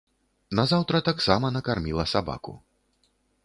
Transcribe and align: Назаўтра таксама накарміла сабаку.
Назаўтра 0.59 1.01
таксама 1.11 1.53
накарміла 1.59 2.09
сабаку. 2.15 2.59